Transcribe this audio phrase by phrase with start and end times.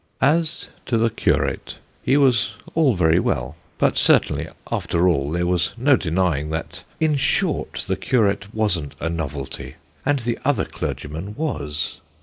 [0.23, 5.73] As to the curate, lie was all very well; but certainly, after all, there was
[5.77, 11.35] no denying that that in short, the curate wasn't a novelty, and the other clergyman
[11.35, 12.01] was.